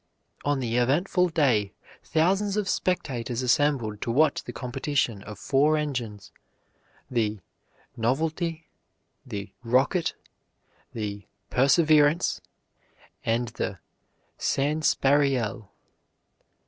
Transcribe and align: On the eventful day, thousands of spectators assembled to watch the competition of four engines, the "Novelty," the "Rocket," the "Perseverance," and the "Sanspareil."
On 0.43 0.59
the 0.59 0.77
eventful 0.77 1.29
day, 1.29 1.73
thousands 2.03 2.57
of 2.57 2.67
spectators 2.67 3.43
assembled 3.43 4.01
to 4.01 4.09
watch 4.09 4.43
the 4.43 4.51
competition 4.51 5.21
of 5.21 5.37
four 5.37 5.77
engines, 5.77 6.31
the 7.11 7.39
"Novelty," 7.95 8.67
the 9.27 9.53
"Rocket," 9.63 10.15
the 10.91 11.27
"Perseverance," 11.51 12.41
and 13.23 13.49
the 13.49 13.77
"Sanspareil." 14.39 15.69